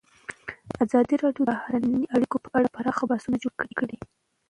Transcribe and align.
ازادي 0.83 1.15
راډیو 1.23 1.43
د 1.45 1.49
بهرنۍ 1.51 2.01
اړیکې 2.15 2.37
په 2.43 2.49
اړه 2.57 2.67
پراخ 2.75 2.97
بحثونه 3.09 3.37
جوړ 3.43 3.53
کړي. 3.79 3.97